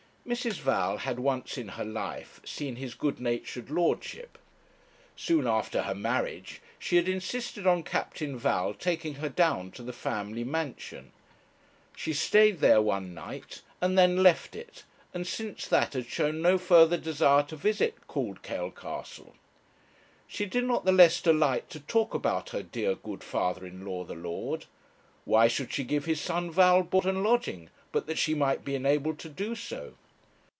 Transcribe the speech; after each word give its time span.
Mrs. 0.23 0.59
Val 0.59 0.97
had 0.97 1.19
once 1.19 1.57
in 1.57 1.67
her 1.69 1.83
life 1.83 2.39
seen 2.45 2.75
his 2.75 2.93
good 2.93 3.19
natured 3.19 3.71
lordship. 3.71 4.37
Soon 5.15 5.47
after 5.47 5.81
her 5.81 5.95
marriage 5.95 6.61
she 6.77 6.95
had 6.95 7.09
insisted 7.09 7.65
on 7.65 7.81
Captain 7.81 8.37
Val 8.37 8.75
taking 8.75 9.15
her 9.15 9.27
down 9.27 9.71
to 9.71 9.81
the 9.81 9.91
family 9.91 10.43
mansion. 10.43 11.11
She 11.95 12.13
stayed 12.13 12.59
there 12.59 12.81
one 12.83 13.15
night, 13.15 13.63
and 13.81 13.97
then 13.97 14.21
left 14.21 14.55
it, 14.55 14.83
and 15.11 15.25
since 15.25 15.67
that 15.67 15.93
had 15.93 16.05
shown 16.05 16.39
no 16.39 16.59
further 16.59 16.97
desire 16.97 17.43
to 17.45 17.55
visit 17.55 17.95
Cauldkail 18.07 18.69
Castle. 18.75 19.35
She 20.27 20.45
did 20.45 20.65
not 20.65 20.85
the 20.85 20.91
less 20.93 21.19
delight 21.19 21.67
to 21.71 21.79
talk 21.79 22.13
about 22.13 22.51
her 22.51 22.61
dear 22.63 22.93
good 22.93 23.23
father 23.23 23.65
in 23.65 23.83
law, 23.83 24.03
the 24.03 24.13
lord. 24.13 24.65
Why 25.25 25.47
should 25.47 25.73
she 25.73 25.83
give 25.83 26.05
his 26.05 26.21
son 26.21 26.51
Val 26.51 26.83
board 26.83 27.07
and 27.07 27.23
lodging, 27.23 27.69
but 27.91 28.05
that 28.05 28.19
she 28.19 28.35
might 28.35 28.63
be 28.63 28.75
enabled 28.75 29.17
to 29.19 29.27
do 29.27 29.55
so? 29.55 29.95